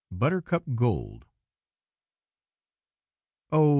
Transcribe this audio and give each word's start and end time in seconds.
BUTTERCUP 0.09 0.63
GOLD. 0.73 1.25
OH! 3.51 3.69